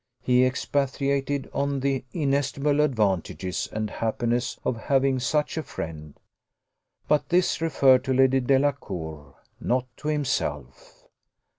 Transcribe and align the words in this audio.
He 0.23 0.45
expatiated 0.47 1.47
on 1.53 1.81
the 1.81 2.03
inestimable 2.11 2.81
advantages 2.81 3.69
and 3.71 3.91
happiness 3.91 4.57
of 4.65 4.75
having 4.87 5.19
such 5.19 5.57
a 5.57 5.61
friend 5.61 6.19
but 7.07 7.29
this 7.29 7.61
referred 7.61 8.03
to 8.05 8.13
Lady 8.15 8.39
Delacour, 8.39 9.35
not 9.59 9.85
to 9.97 10.07
himself. 10.07 11.03